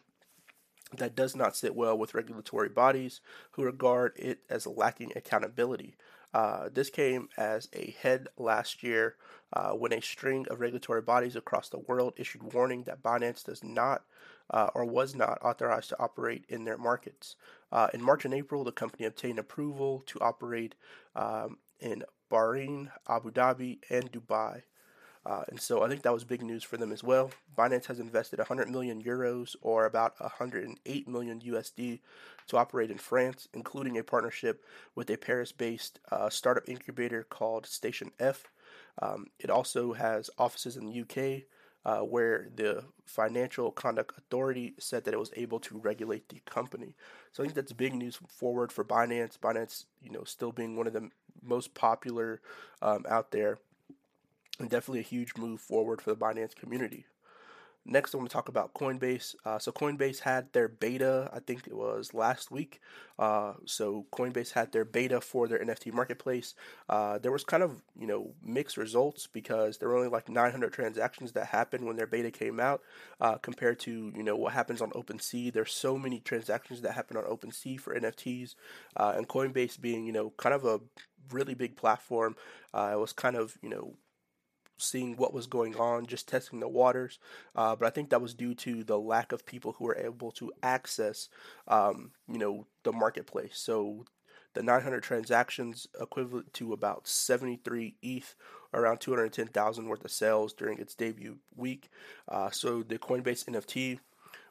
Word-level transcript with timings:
that 0.97 1.15
does 1.15 1.35
not 1.35 1.55
sit 1.55 1.75
well 1.75 1.97
with 1.97 2.13
regulatory 2.13 2.69
bodies 2.69 3.21
who 3.51 3.63
regard 3.63 4.13
it 4.15 4.39
as 4.49 4.67
lacking 4.67 5.11
accountability. 5.15 5.95
Uh, 6.33 6.67
this 6.73 6.89
came 6.89 7.29
as 7.37 7.69
a 7.73 7.95
head 8.01 8.27
last 8.37 8.81
year 8.81 9.15
uh, 9.53 9.71
when 9.71 9.93
a 9.93 10.01
string 10.01 10.45
of 10.49 10.59
regulatory 10.59 11.01
bodies 11.01 11.35
across 11.35 11.69
the 11.69 11.79
world 11.79 12.13
issued 12.17 12.53
warning 12.53 12.83
that 12.83 13.03
Binance 13.03 13.43
does 13.43 13.63
not 13.63 14.03
uh, 14.49 14.69
or 14.73 14.83
was 14.83 15.15
not 15.15 15.37
authorized 15.43 15.89
to 15.89 15.99
operate 15.99 16.45
in 16.49 16.65
their 16.65 16.77
markets. 16.77 17.36
Uh, 17.71 17.87
in 17.93 18.02
March 18.02 18.25
and 18.25 18.33
April, 18.33 18.63
the 18.63 18.71
company 18.71 19.05
obtained 19.05 19.39
approval 19.39 20.03
to 20.08 20.19
operate 20.19 20.75
um, 21.15 21.58
in 21.80 22.03
Bahrain, 22.31 22.92
Abu 23.08 23.31
Dhabi, 23.31 23.80
and 23.89 24.11
Dubai. 24.11 24.63
Uh, 25.26 25.44
and 25.48 25.60
so 25.60 25.84
I 25.84 25.88
think 25.88 26.02
that 26.02 26.14
was 26.14 26.23
big 26.23 26.42
news 26.42 26.64
for 26.64 26.78
them 26.78 26.92
as 26.92 27.04
well. 27.04 27.32
Binance 27.58 27.86
has 27.86 28.00
invested 28.00 28.39
100 28.39 28.70
million 28.70 29.02
euros 29.02 29.56
or 29.61 29.86
about 29.86 30.20
108 30.20 31.08
million 31.08 31.39
USD 31.39 32.00
to 32.48 32.58
operate 32.58 32.92
in 32.92 32.98
France, 32.98 33.48
including 33.54 33.98
a 33.98 34.04
partnership 34.04 34.64
with 34.95 35.10
a 35.10 35.17
Paris 35.17 35.52
based 35.52 36.00
uh, 36.11 36.30
startup 36.30 36.67
incubator 36.67 37.23
called 37.23 37.66
Station 37.66 38.11
F. 38.20 38.44
Um, 39.02 39.28
it 39.39 39.50
also 39.50 39.94
has 39.94 40.30
offices 40.38 40.76
in 40.76 40.86
the 40.86 41.02
UK. 41.02 41.44
Uh, 41.86 42.00
where 42.00 42.48
the 42.55 42.82
Financial 43.05 43.70
Conduct 43.70 44.17
Authority 44.17 44.73
said 44.80 45.04
that 45.04 45.14
it 45.14 45.20
was 45.20 45.34
able 45.36 45.60
to 45.60 45.78
regulate 45.78 46.30
the 46.30 46.40
company. 46.45 46.95
So 47.34 47.44
I 47.44 47.45
think 47.45 47.55
that's 47.55 47.73
big 47.73 47.94
news 47.94 48.17
forward 48.26 48.72
for 48.72 48.86
Binance. 48.86 49.38
Binance, 49.38 49.84
you 50.02 50.10
know, 50.10 50.23
still 50.23 50.54
being 50.54 50.78
one 50.78 50.88
of 50.88 50.94
the 50.94 51.10
most 51.42 51.73
popular 51.73 52.40
um, 52.82 53.05
out 53.10 53.32
there 53.32 53.58
and 54.59 54.69
definitely 54.69 54.99
a 54.99 55.03
huge 55.03 55.36
move 55.37 55.61
forward 55.61 56.02
for 56.02 56.11
the 56.11 56.17
Binance 56.17 56.55
community. 56.55 57.05
Next, 57.86 58.14
I 58.14 58.17
want 58.17 58.30
to 58.30 58.33
talk 58.33 58.47
about 58.47 58.73
Coinbase. 58.73 59.36
Uh, 59.43 59.59
so, 59.59 59.73
Coinbase 59.73 60.19
had 60.19 60.53
their 60.53 60.69
beta, 60.69 61.30
I 61.33 61.39
think 61.39 61.67
it 61.67 61.75
was 61.75 62.14
last 62.14 62.49
week. 62.49 62.80
Uh, 63.19 63.53
so, 63.65 64.05
Coinbase 64.13 64.53
had 64.53 64.71
their 64.71 64.86
beta 64.86 65.19
for 65.19 65.49
their 65.49 65.59
NFT 65.59 65.92
marketplace. 65.92 66.55
Uh, 66.87 67.17
there 67.17 67.31
was 67.31 67.43
kind 67.43 67.61
of, 67.61 67.83
you 67.99 68.08
know, 68.08 68.36
mixed 68.42 68.77
results 68.77 69.27
because 69.27 69.80
there 69.80 69.89
were 69.89 69.97
only 69.97 70.08
like 70.08 70.30
900 70.30 70.71
transactions 70.71 71.33
that 71.33 71.47
happened 71.47 71.86
when 71.86 71.97
their 71.97 72.08
beta 72.08 72.31
came 72.31 72.58
out 72.58 72.81
uh, 73.19 73.36
compared 73.36 73.80
to, 73.81 74.13
you 74.15 74.23
know, 74.23 74.37
what 74.37 74.53
happens 74.53 74.81
on 74.81 74.92
OpenSea. 74.92 75.52
There's 75.52 75.73
so 75.73 75.97
many 75.97 76.21
transactions 76.21 76.80
that 76.81 76.93
happen 76.93 77.17
on 77.17 77.25
OpenSea 77.25 77.81
for 77.81 77.93
NFTs. 77.93 78.55
Uh, 78.95 79.13
and 79.17 79.27
Coinbase 79.27 79.80
being, 79.81 80.05
you 80.05 80.13
know, 80.13 80.31
kind 80.37 80.55
of 80.55 80.63
a 80.63 80.80
really 81.31 81.53
big 81.53 81.75
platform, 81.75 82.37
uh, 82.73 82.92
it 82.93 82.99
was 82.99 83.11
kind 83.11 83.36
of, 83.36 83.58
you 83.61 83.69
know, 83.69 83.95
seeing 84.78 85.16
what 85.16 85.34
was 85.34 85.48
going 85.48 85.76
on, 85.76 86.06
just 86.06 86.28
testing 86.28 86.60
the 86.60 86.67
waters. 86.67 87.20
Uh, 87.56 87.76
but 87.76 87.86
I 87.86 87.89
think 87.89 88.10
that 88.10 88.22
was 88.22 88.34
due 88.34 88.54
to 88.56 88.84
the 88.84 89.00
lack 89.00 89.32
of 89.32 89.45
people 89.45 89.73
who 89.73 89.86
were 89.86 89.98
able 89.98 90.32
to 90.34 90.52
access, 90.61 91.30
um, 91.67 92.11
you 92.28 92.38
know, 92.38 92.66
the 92.84 92.92
marketplace. 92.92 93.58
So 93.58 94.06
the 94.54 94.64
900 94.64 95.02
transactions 95.02 95.88
equivalent 96.00 96.54
to 96.54 96.73
about 96.73 97.08
73 97.08 97.95
ETH, 98.02 98.36
around 98.73 99.00
210,000 99.00 99.88
worth 99.88 100.06
of 100.06 100.11
sales 100.11 100.54
during 100.54 100.80
its 100.80 100.95
debut 100.95 101.38
week. 101.55 101.90
Uh, 102.28 102.50
so 102.52 102.84
the 102.84 102.98
Coinbase 102.98 103.45
NFT 103.45 104.00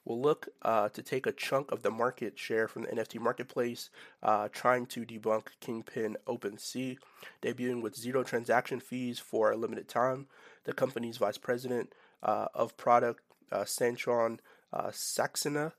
will 0.05 0.21
look 0.21 0.49
uh, 0.63 0.89
to 0.91 1.03
take 1.03 1.27
a 1.27 1.33
chunk 1.33 1.71
of 1.71 1.83
the 1.83 1.91
market 1.91 2.39
share 2.39 2.69
from 2.69 2.83
the 2.83 2.89
NFT 2.89 3.21
marketplace, 3.21 3.91
uh, 4.23 4.49
trying 4.53 4.87
to 4.87 5.05
debunk 5.05 5.49
Kingpin 5.61 6.17
OpenSea, 6.27 6.99
debuting 7.43 7.83
with 7.83 7.97
zero 7.97 8.23
transaction 8.23 8.81
fees 8.81 9.19
for 9.19 9.51
a 9.51 9.57
limited 9.57 9.89
time. 9.89 10.27
The 10.65 10.73
company's 10.73 11.19
vice 11.19 11.39
president 11.39 11.93
uh, 12.23 12.47
of 12.55 12.77
product, 12.77 13.21
uh, 13.51 13.63
Sanchan 13.63 14.39
uh, 14.73 14.89
Saxena, 14.89 15.73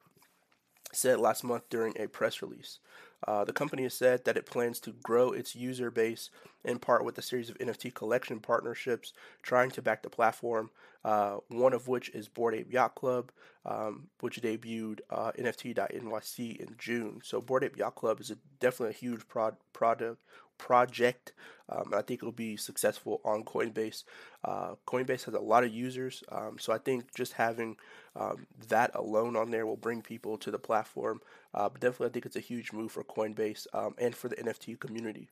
said 0.96 1.20
last 1.20 1.44
month 1.44 1.64
during 1.70 1.94
a 2.00 2.08
press 2.08 2.42
release. 2.42 2.80
Uh, 3.28 3.46
the 3.46 3.54
company 3.54 3.84
has 3.84 3.94
said 3.94 4.26
that 4.26 4.36
it 4.36 4.46
plans 4.46 4.80
to 4.82 4.92
grow 4.92 5.32
its 5.32 5.56
user 5.56 5.90
base 5.90 6.30
in 6.66 6.78
part 6.78 7.06
with 7.06 7.18
a 7.18 7.22
series 7.22 7.50
of 7.50 7.58
NFT 7.58 7.94
collection 7.94 8.40
partnerships 8.40 9.14
trying 9.42 9.72
to 9.72 9.82
back 9.82 10.04
the 10.04 10.10
platform, 10.10 10.70
uh, 11.06 11.38
one 11.48 11.74
of 11.74 11.88
which 11.88 12.10
is 12.10 12.28
Bored 12.28 12.56
Ape 12.56 12.72
Yacht 12.72 12.96
Club, 12.96 13.32
um, 13.66 14.08
which 14.20 14.42
debuted 14.42 15.00
uh, 15.10 15.32
NFT.NYC 15.40 16.58
in 16.58 16.76
June. 16.78 17.22
So, 17.24 17.40
Bored 17.40 17.64
Ape 17.64 17.78
Yacht 17.78 17.96
Club 17.96 18.20
is 18.20 18.32
a, 18.32 18.36
definitely 18.60 18.96
a 18.96 18.98
huge 18.98 19.28
prod, 19.28 19.56
product 19.72 20.22
project. 20.58 21.34
Um, 21.70 21.94
I 21.94 22.02
think 22.02 22.20
it'll 22.22 22.32
be 22.32 22.58
successful 22.58 23.22
on 23.24 23.44
Coinbase. 23.44 24.04
Uh, 24.44 24.76
Coinbase 24.86 25.26
has 25.26 25.34
a 25.34 25.40
lot 25.40 25.64
of 25.64 25.74
users, 25.74 26.24
um, 26.32 26.58
so 26.60 26.74
I 26.74 26.78
think 26.78 27.14
just 27.16 27.34
having 27.34 27.78
um, 28.16 28.48
that 28.68 28.92
alone 28.96 29.36
on 29.36 29.50
there 29.50 29.66
will 29.66 29.78
bring 29.78 30.02
people 30.02 30.38
to 30.40 30.52
the 30.52 30.60
platform. 30.60 31.22
Uh, 31.54 31.70
but 31.70 31.82
definitely, 31.82 32.08
I 32.08 32.10
think 32.10 32.26
it's 32.26 32.36
a 32.36 32.42
huge 32.42 32.74
move 32.74 32.92
for 32.92 33.04
Coinbase 33.04 33.68
um, 33.74 33.96
and 33.98 34.16
for 34.16 34.28
the 34.28 34.36
NFT 34.36 34.80
community. 34.80 35.30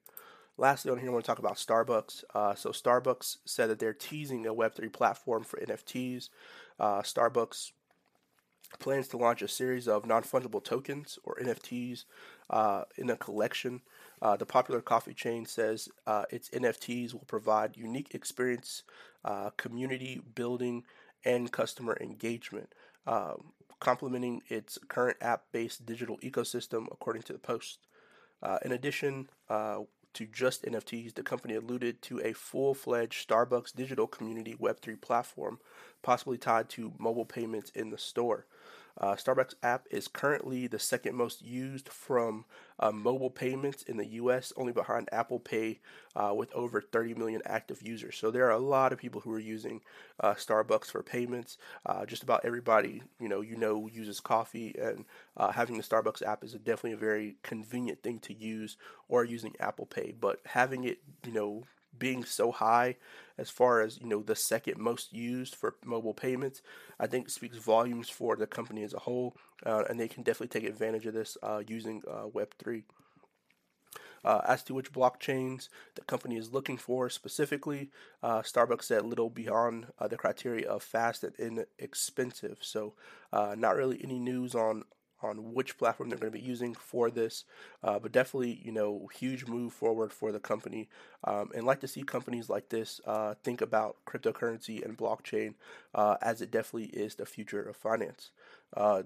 Lastly, 0.57 0.91
on 0.91 0.99
here, 0.99 1.09
I 1.09 1.13
want 1.13 1.25
to 1.25 1.27
talk 1.27 1.39
about 1.39 1.55
Starbucks. 1.55 2.23
Uh, 2.33 2.55
so, 2.55 2.69
Starbucks 2.69 3.37
said 3.45 3.69
that 3.69 3.79
they're 3.79 3.93
teasing 3.93 4.45
a 4.45 4.53
Web3 4.53 4.91
platform 4.91 5.43
for 5.43 5.59
NFTs. 5.59 6.29
Uh, 6.79 7.01
Starbucks 7.01 7.71
plans 8.79 9.07
to 9.09 9.17
launch 9.17 9.41
a 9.41 9.47
series 9.47 9.87
of 9.87 10.05
non 10.05 10.23
fungible 10.23 10.63
tokens 10.63 11.19
or 11.23 11.37
NFTs 11.41 12.05
uh, 12.49 12.83
in 12.97 13.09
a 13.09 13.17
collection. 13.17 13.81
Uh, 14.21 14.35
the 14.35 14.45
popular 14.45 14.81
coffee 14.81 15.13
chain 15.13 15.45
says 15.45 15.89
uh, 16.05 16.23
its 16.29 16.49
NFTs 16.49 17.13
will 17.13 17.25
provide 17.27 17.75
unique 17.75 18.13
experience, 18.13 18.83
uh, 19.25 19.49
community 19.57 20.21
building, 20.35 20.83
and 21.25 21.51
customer 21.51 21.97
engagement, 21.99 22.73
um, 23.07 23.51
complementing 23.79 24.41
its 24.47 24.77
current 24.87 25.17
app 25.21 25.43
based 25.51 25.85
digital 25.85 26.17
ecosystem, 26.19 26.85
according 26.91 27.23
to 27.23 27.33
the 27.33 27.39
Post. 27.39 27.79
Uh, 28.43 28.57
in 28.63 28.71
addition, 28.71 29.29
uh, 29.49 29.79
to 30.13 30.25
just 30.25 30.63
NFTs, 30.63 31.15
the 31.15 31.23
company 31.23 31.55
alluded 31.55 32.01
to 32.03 32.19
a 32.21 32.33
full 32.33 32.73
fledged 32.73 33.27
Starbucks 33.27 33.73
digital 33.73 34.07
community 34.07 34.55
Web3 34.59 34.99
platform, 34.99 35.59
possibly 36.01 36.37
tied 36.37 36.69
to 36.69 36.93
mobile 36.97 37.25
payments 37.25 37.71
in 37.71 37.89
the 37.89 37.97
store. 37.97 38.45
Uh, 38.99 39.15
Starbucks 39.15 39.55
app 39.63 39.87
is 39.91 40.07
currently 40.07 40.67
the 40.67 40.79
second 40.79 41.15
most 41.15 41.41
used 41.41 41.89
from 41.89 42.45
uh, 42.79 42.91
mobile 42.91 43.29
payments 43.29 43.83
in 43.83 43.97
the 43.97 44.07
U.S., 44.07 44.51
only 44.57 44.73
behind 44.73 45.09
Apple 45.11 45.39
Pay, 45.39 45.79
uh, 46.15 46.33
with 46.35 46.53
over 46.53 46.81
30 46.81 47.13
million 47.15 47.41
active 47.45 47.81
users. 47.81 48.17
So 48.17 48.31
there 48.31 48.47
are 48.47 48.51
a 48.51 48.59
lot 48.59 48.91
of 48.91 48.99
people 48.99 49.21
who 49.21 49.31
are 49.31 49.39
using 49.39 49.81
uh, 50.19 50.33
Starbucks 50.33 50.87
for 50.87 51.03
payments. 51.03 51.57
Uh, 51.85 52.05
just 52.05 52.23
about 52.23 52.43
everybody, 52.43 53.03
you 53.19 53.29
know, 53.29 53.41
you 53.41 53.55
know, 53.55 53.87
uses 53.87 54.19
coffee, 54.19 54.75
and 54.79 55.05
uh, 55.37 55.51
having 55.51 55.77
the 55.77 55.83
Starbucks 55.83 56.25
app 56.25 56.43
is 56.43 56.53
a 56.53 56.59
definitely 56.59 56.93
a 56.93 56.97
very 56.97 57.37
convenient 57.43 58.01
thing 58.03 58.19
to 58.19 58.33
use, 58.33 58.77
or 59.07 59.23
using 59.23 59.53
Apple 59.59 59.85
Pay. 59.85 60.13
But 60.19 60.39
having 60.45 60.83
it, 60.83 60.99
you 61.25 61.33
know, 61.33 61.63
being 61.97 62.23
so 62.23 62.51
high 62.51 62.95
as 63.37 63.49
far 63.49 63.81
as 63.81 63.99
you 63.99 64.07
know 64.07 64.21
the 64.21 64.35
second 64.35 64.77
most 64.77 65.13
used 65.13 65.55
for 65.55 65.75
mobile 65.83 66.13
payments 66.13 66.61
i 66.99 67.07
think 67.07 67.29
speaks 67.29 67.57
volumes 67.57 68.09
for 68.09 68.35
the 68.35 68.47
company 68.47 68.83
as 68.83 68.93
a 68.93 68.99
whole 68.99 69.35
uh, 69.65 69.83
and 69.89 69.99
they 69.99 70.07
can 70.07 70.23
definitely 70.23 70.47
take 70.59 70.69
advantage 70.69 71.05
of 71.05 71.13
this 71.13 71.37
uh, 71.43 71.61
using 71.67 72.01
uh, 72.09 72.25
web3 72.25 72.83
uh, 74.23 74.41
as 74.47 74.63
to 74.63 74.73
which 74.73 74.93
blockchains 74.93 75.67
the 75.95 76.01
company 76.01 76.37
is 76.37 76.53
looking 76.53 76.77
for 76.77 77.09
specifically, 77.09 77.89
uh, 78.21 78.41
Starbucks 78.41 78.83
said 78.83 79.03
little 79.03 79.31
beyond 79.31 79.87
uh, 79.97 80.07
the 80.07 80.15
criteria 80.15 80.69
of 80.69 80.83
fast 80.83 81.23
and 81.23 81.35
inexpensive. 81.39 82.59
So, 82.61 82.93
not 83.33 83.75
really 83.75 83.99
any 84.03 84.19
news 84.19 84.53
on 84.53 84.83
on 85.23 85.53
which 85.53 85.77
platform 85.77 86.09
they're 86.09 86.17
going 86.17 86.31
to 86.31 86.37
be 86.37 86.43
using 86.43 86.73
for 86.73 87.09
this. 87.09 87.45
Uh, 87.83 87.99
but 87.99 88.11
definitely, 88.11 88.61
you 88.63 88.71
know, 88.71 89.07
huge 89.13 89.45
move 89.45 89.73
forward 89.73 90.11
for 90.11 90.31
the 90.31 90.39
company. 90.39 90.89
Um, 91.23 91.51
and 91.53 91.65
like 91.65 91.79
to 91.81 91.87
see 91.87 92.03
companies 92.03 92.49
like 92.49 92.69
this 92.69 93.01
uh, 93.05 93.35
think 93.43 93.61
about 93.61 93.97
cryptocurrency 94.05 94.83
and 94.83 94.97
blockchain 94.97 95.55
uh, 95.93 96.17
as 96.21 96.41
it 96.41 96.51
definitely 96.51 96.89
is 96.89 97.15
the 97.15 97.25
future 97.25 97.61
of 97.61 97.75
finance. 97.75 98.31
Uh, 98.75 99.03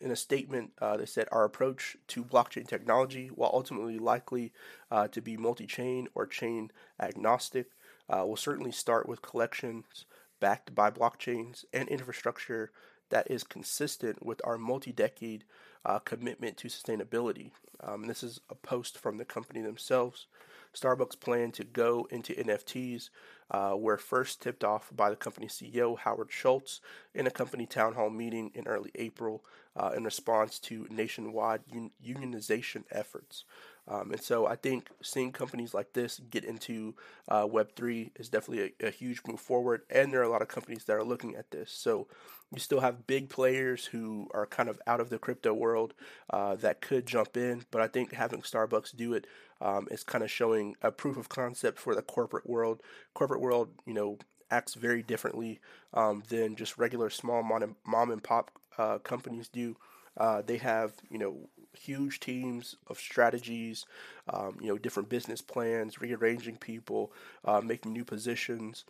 in 0.00 0.10
a 0.10 0.16
statement, 0.16 0.72
uh, 0.80 0.96
they 0.96 1.06
said 1.06 1.28
our 1.30 1.44
approach 1.44 1.96
to 2.08 2.24
blockchain 2.24 2.66
technology, 2.66 3.28
while 3.28 3.50
ultimately 3.52 4.00
likely 4.00 4.52
uh, 4.90 5.06
to 5.08 5.20
be 5.20 5.36
multi 5.36 5.66
chain 5.66 6.08
or 6.14 6.26
chain 6.26 6.72
agnostic, 7.00 7.66
will 8.08 8.36
certainly 8.36 8.72
start 8.72 9.08
with 9.08 9.22
collections 9.22 10.04
backed 10.42 10.74
by 10.74 10.90
blockchains 10.90 11.64
and 11.72 11.88
infrastructure 11.88 12.72
that 13.12 13.30
is 13.30 13.44
consistent 13.44 14.24
with 14.24 14.40
our 14.42 14.56
multi 14.56 14.90
decade 14.90 15.44
uh, 15.84 15.98
commitment 15.98 16.56
to 16.56 16.68
sustainability. 16.68 17.50
Um, 17.80 18.06
this 18.06 18.22
is 18.22 18.40
a 18.48 18.54
post 18.54 18.98
from 18.98 19.18
the 19.18 19.24
company 19.24 19.60
themselves. 19.60 20.26
Starbucks 20.74 21.20
plan 21.20 21.52
to 21.52 21.64
go 21.64 22.08
into 22.10 22.32
NFTs, 22.32 23.10
uh, 23.50 23.74
were 23.76 23.98
first 23.98 24.40
tipped 24.40 24.64
off 24.64 24.90
by 24.96 25.10
the 25.10 25.16
company 25.16 25.46
CEO 25.46 25.98
Howard 25.98 26.32
Schultz 26.32 26.80
in 27.14 27.26
a 27.26 27.30
company 27.30 27.66
town 27.66 27.92
hall 27.92 28.08
meeting 28.08 28.50
in 28.54 28.66
early 28.66 28.90
April 28.94 29.44
uh, 29.76 29.90
in 29.94 30.04
response 30.04 30.58
to 30.60 30.86
nationwide 30.90 31.60
un- 31.70 31.90
unionization 32.02 32.84
efforts. 32.90 33.44
Um, 33.88 34.12
and 34.12 34.22
so 34.22 34.46
I 34.46 34.54
think 34.54 34.88
seeing 35.02 35.32
companies 35.32 35.74
like 35.74 35.92
this 35.92 36.20
get 36.30 36.44
into 36.44 36.94
uh, 37.28 37.44
Web3 37.46 38.12
is 38.16 38.28
definitely 38.28 38.74
a, 38.80 38.86
a, 38.86 38.90
huge 38.90 39.20
move 39.26 39.40
forward. 39.40 39.82
And 39.90 40.12
there 40.12 40.20
are 40.20 40.24
a 40.24 40.30
lot 40.30 40.42
of 40.42 40.48
companies 40.48 40.84
that 40.84 40.96
are 40.96 41.02
looking 41.02 41.34
at 41.34 41.50
this. 41.50 41.72
So 41.72 42.06
you 42.52 42.60
still 42.60 42.80
have 42.80 43.08
big 43.08 43.28
players 43.28 43.86
who 43.86 44.28
are 44.32 44.46
kind 44.46 44.68
of 44.68 44.80
out 44.86 45.00
of 45.00 45.10
the 45.10 45.18
crypto 45.18 45.52
world 45.52 45.94
uh, 46.30 46.54
that 46.56 46.80
could 46.80 47.06
jump 47.06 47.36
in. 47.36 47.64
But 47.72 47.80
I 47.80 47.88
think 47.88 48.12
having 48.12 48.42
Starbucks 48.42 48.94
do 48.94 49.14
it 49.14 49.26
um, 49.60 49.88
is 49.90 50.04
kind 50.04 50.22
of 50.22 50.30
showing 50.30 50.76
a 50.80 50.92
proof 50.92 51.16
of 51.16 51.28
concept 51.28 51.78
for 51.78 51.94
the 51.94 52.02
corporate 52.02 52.48
world. 52.48 52.82
Corporate 53.14 53.40
world, 53.40 53.70
you 53.84 53.94
know, 53.94 54.18
acts 54.50 54.74
very 54.74 55.02
differently 55.02 55.60
um, 55.94 56.22
than 56.28 56.54
just 56.54 56.78
regular 56.78 57.10
small 57.10 57.42
mom 57.42 57.62
and, 57.62 57.74
mom 57.84 58.10
and 58.10 58.22
pop 58.22 58.52
uh, 58.78 58.98
companies 58.98 59.48
do. 59.48 59.76
Uh, 60.16 60.42
they 60.42 60.58
have, 60.58 60.92
you 61.10 61.18
know, 61.18 61.48
huge 61.78 62.20
teams 62.20 62.76
of 62.88 62.98
strategies, 62.98 63.84
um, 64.28 64.58
you 64.60 64.68
know, 64.68 64.78
different 64.78 65.08
business 65.08 65.40
plans, 65.40 66.00
rearranging 66.00 66.56
people, 66.56 67.12
uh, 67.44 67.60
making 67.60 67.92
new 67.92 68.04
positions, 68.04 68.84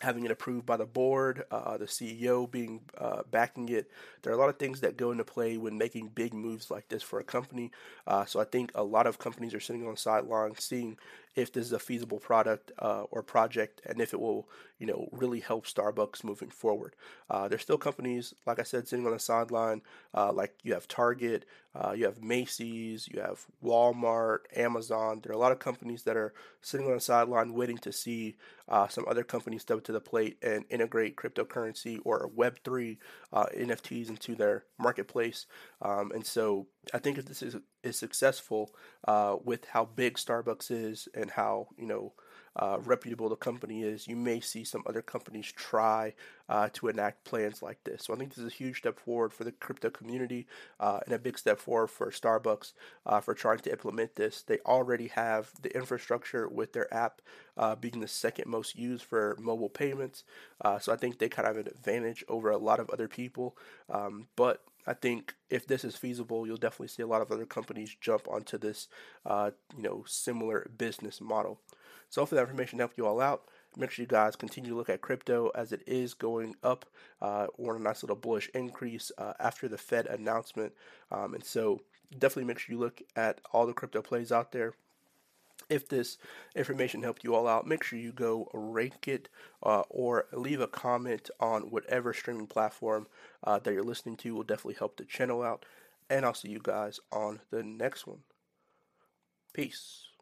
having 0.00 0.24
it 0.24 0.30
approved 0.30 0.66
by 0.66 0.76
the 0.76 0.84
board, 0.84 1.44
uh, 1.50 1.76
the 1.78 1.86
CEO 1.86 2.50
being 2.50 2.80
uh, 2.98 3.22
backing 3.30 3.68
it. 3.68 3.90
There 4.22 4.32
are 4.32 4.36
a 4.36 4.38
lot 4.38 4.48
of 4.48 4.58
things 4.58 4.80
that 4.80 4.96
go 4.96 5.12
into 5.12 5.24
play 5.24 5.56
when 5.56 5.78
making 5.78 6.08
big 6.08 6.34
moves 6.34 6.70
like 6.70 6.88
this 6.88 7.02
for 7.02 7.20
a 7.20 7.24
company. 7.24 7.70
Uh, 8.06 8.24
so 8.24 8.40
I 8.40 8.44
think 8.44 8.72
a 8.74 8.82
lot 8.82 9.06
of 9.06 9.18
companies 9.18 9.54
are 9.54 9.60
sitting 9.60 9.86
on 9.86 9.94
the 9.94 10.00
sidelines, 10.00 10.62
seeing 10.64 10.98
if 11.34 11.52
this 11.52 11.66
is 11.66 11.72
a 11.72 11.78
feasible 11.78 12.18
product 12.18 12.72
uh, 12.78 13.02
or 13.10 13.22
project, 13.22 13.80
and 13.86 14.00
if 14.00 14.12
it 14.12 14.20
will, 14.20 14.48
you 14.78 14.86
know, 14.86 15.08
really 15.12 15.40
help 15.40 15.66
Starbucks 15.66 16.24
moving 16.24 16.50
forward. 16.50 16.94
Uh, 17.28 17.48
there's 17.48 17.62
still 17.62 17.78
companies, 17.78 18.34
like 18.46 18.58
I 18.58 18.62
said, 18.62 18.86
sitting 18.86 19.06
on 19.06 19.12
the 19.12 19.18
sideline, 19.18 19.82
uh, 20.14 20.32
like 20.32 20.54
you 20.62 20.74
have 20.74 20.88
Target, 20.88 21.44
you 21.96 22.04
have 22.04 22.22
Macy's, 22.22 23.08
you 23.08 23.20
have 23.20 23.46
Walmart, 23.62 24.40
Amazon. 24.54 25.20
There 25.20 25.32
are 25.32 25.34
a 25.34 25.38
lot 25.38 25.50
of 25.50 25.58
companies 25.58 26.04
that 26.04 26.16
are 26.16 26.32
sitting 26.60 26.86
on 26.86 26.94
the 26.94 27.00
sideline 27.00 27.52
waiting 27.52 27.78
to 27.78 27.92
see 27.92 28.36
some 28.88 29.04
other 29.08 29.24
companies 29.24 29.62
step 29.62 29.82
to 29.84 29.92
the 29.92 30.00
plate 30.00 30.38
and 30.40 30.64
integrate 30.70 31.16
cryptocurrency 31.16 31.98
or 32.04 32.30
Web3 32.30 32.98
uh, 33.32 33.46
NFTs 33.56 34.08
into 34.08 34.34
their 34.34 34.64
marketplace. 34.78 35.46
Um, 35.82 36.12
and 36.14 36.24
so 36.24 36.66
I 36.92 36.98
think 36.98 37.18
if 37.18 37.26
this 37.26 37.42
is, 37.42 37.56
is 37.82 37.96
successful 37.96 38.74
uh, 39.06 39.36
with 39.42 39.66
how 39.66 39.84
big 39.84 40.16
Starbucks 40.16 40.70
is 40.70 41.08
and 41.14 41.30
how, 41.30 41.68
you 41.76 41.86
know, 41.86 42.12
uh, 42.56 42.78
reputable 42.84 43.28
the 43.28 43.36
company 43.36 43.82
is, 43.82 44.06
you 44.06 44.14
may 44.14 44.38
see 44.38 44.62
some 44.62 44.84
other 44.86 45.02
companies 45.02 45.50
try 45.50 46.14
uh, 46.48 46.68
to 46.72 46.86
enact 46.86 47.24
plans 47.24 47.62
like 47.62 47.82
this. 47.82 48.04
So 48.04 48.14
I 48.14 48.16
think 48.16 48.30
this 48.30 48.44
is 48.44 48.52
a 48.52 48.54
huge 48.54 48.78
step 48.78 49.00
forward 49.00 49.32
for 49.32 49.42
the 49.42 49.50
crypto 49.50 49.90
community 49.90 50.46
uh, 50.78 51.00
and 51.04 51.14
a 51.14 51.18
big 51.18 51.36
step 51.36 51.58
forward 51.58 51.88
for 51.88 52.10
Starbucks 52.10 52.72
uh, 53.06 53.20
for 53.20 53.34
trying 53.34 53.58
to 53.58 53.72
implement 53.72 54.14
this. 54.14 54.42
They 54.42 54.58
already 54.60 55.08
have 55.08 55.50
the 55.62 55.74
infrastructure 55.74 56.48
with 56.48 56.74
their 56.74 56.92
app 56.94 57.22
uh, 57.56 57.74
being 57.74 57.98
the 57.98 58.08
second 58.08 58.48
most 58.48 58.76
used 58.76 59.02
for 59.02 59.36
mobile 59.40 59.68
payments. 59.68 60.22
So 60.80 60.92
I 60.92 60.96
think 60.96 61.18
they 61.18 61.28
kind 61.28 61.48
of 61.48 61.56
have 61.56 61.66
an 61.66 61.72
advantage 61.72 62.24
over 62.28 62.50
a 62.50 62.56
lot 62.56 62.80
of 62.80 62.88
other 62.90 63.08
people. 63.08 63.56
Um, 63.90 64.28
but 64.36 64.62
I 64.86 64.94
think 64.94 65.34
if 65.48 65.66
this 65.66 65.84
is 65.84 65.96
feasible, 65.96 66.46
you'll 66.46 66.56
definitely 66.56 66.88
see 66.88 67.02
a 67.02 67.06
lot 67.06 67.22
of 67.22 67.32
other 67.32 67.46
companies 67.46 67.96
jump 68.00 68.28
onto 68.28 68.58
this, 68.58 68.88
uh, 69.24 69.50
you 69.76 69.82
know, 69.82 70.04
similar 70.06 70.70
business 70.76 71.20
model. 71.20 71.60
So 72.10 72.20
hopefully 72.20 72.38
that 72.38 72.48
information 72.48 72.78
helped 72.78 72.98
you 72.98 73.06
all 73.06 73.20
out. 73.20 73.48
Make 73.76 73.90
sure 73.90 74.04
you 74.04 74.08
guys 74.08 74.36
continue 74.36 74.70
to 74.70 74.76
look 74.76 74.88
at 74.88 75.00
crypto 75.00 75.50
as 75.54 75.72
it 75.72 75.82
is 75.86 76.14
going 76.14 76.54
up. 76.62 76.86
Uh, 77.20 77.48
we're 77.58 77.76
a 77.76 77.80
nice 77.80 78.02
little 78.02 78.14
bullish 78.14 78.48
increase 78.54 79.10
uh, 79.18 79.32
after 79.40 79.66
the 79.66 79.78
Fed 79.78 80.06
announcement. 80.06 80.74
Um, 81.10 81.34
and 81.34 81.44
so 81.44 81.80
definitely 82.16 82.44
make 82.44 82.60
sure 82.60 82.74
you 82.74 82.80
look 82.80 83.02
at 83.16 83.40
all 83.52 83.66
the 83.66 83.72
crypto 83.72 84.00
plays 84.00 84.30
out 84.30 84.52
there. 84.52 84.74
If 85.68 85.88
this 85.88 86.18
information 86.54 87.02
helped 87.02 87.24
you 87.24 87.34
all 87.34 87.48
out, 87.48 87.66
make 87.66 87.82
sure 87.82 87.98
you 87.98 88.12
go 88.12 88.48
rank 88.52 89.08
it 89.08 89.28
uh, 89.62 89.82
or 89.88 90.26
leave 90.32 90.60
a 90.60 90.66
comment 90.66 91.30
on 91.40 91.62
whatever 91.70 92.12
streaming 92.12 92.46
platform 92.46 93.06
uh, 93.42 93.58
that 93.60 93.72
you're 93.72 93.82
listening 93.82 94.16
to. 94.18 94.34
Will 94.34 94.42
definitely 94.42 94.74
help 94.74 94.96
the 94.96 95.04
channel 95.04 95.42
out. 95.42 95.64
And 96.10 96.24
I'll 96.24 96.34
see 96.34 96.50
you 96.50 96.60
guys 96.62 97.00
on 97.10 97.40
the 97.50 97.62
next 97.62 98.06
one. 98.06 98.20
Peace. 99.54 100.13